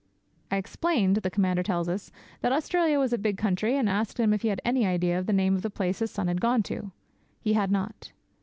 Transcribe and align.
'I 0.49 0.57
explained,' 0.57 1.17
the 1.17 1.29
Commander 1.29 1.61
tells 1.61 1.87
us, 1.87 2.11
'that 2.41 2.51
Australia 2.51 2.97
was 2.97 3.13
a 3.13 3.19
big 3.19 3.37
country, 3.37 3.77
and 3.77 3.87
asked 3.87 4.19
him 4.19 4.33
if 4.33 4.41
he 4.41 4.47
had 4.47 4.59
any 4.65 4.83
idea 4.83 5.19
of 5.19 5.27
the 5.27 5.31
name 5.31 5.55
of 5.55 5.61
the 5.61 5.69
place 5.69 5.99
his 5.99 6.09
son 6.09 6.25
had 6.27 6.41
gone 6.41 6.63
to. 6.63 6.91
He 7.39 7.53
had 7.53 7.69
not.' 7.69 8.11